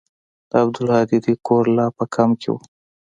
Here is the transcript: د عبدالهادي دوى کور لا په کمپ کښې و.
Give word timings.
د 0.49 0.51
عبدالهادي 0.63 1.17
دوى 1.23 1.35
کور 1.47 1.63
لا 1.77 1.85
په 1.97 2.03
کمپ 2.15 2.35
کښې 2.41 2.49
و. 2.53 2.55